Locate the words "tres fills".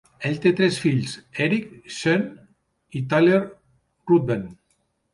0.59-1.13